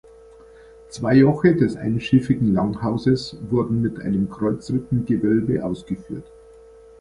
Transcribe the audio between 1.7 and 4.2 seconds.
einschiffigen Langhauses wurden mit